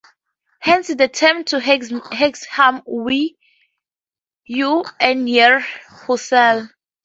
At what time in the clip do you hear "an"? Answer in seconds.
4.99-5.27